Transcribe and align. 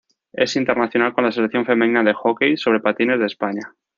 Es 0.33 0.55
internacional 0.55 1.13
con 1.13 1.25
la 1.25 1.31
Selección 1.31 1.63
femenina 1.63 2.01
de 2.03 2.15
hockey 2.15 2.57
sobre 2.57 2.79
patines 2.79 3.19
de 3.19 3.27
España. 3.27 3.75